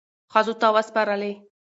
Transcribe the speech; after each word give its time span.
ښځو 0.33 0.53
ته 0.61 0.67
وسپارلې، 0.75 1.31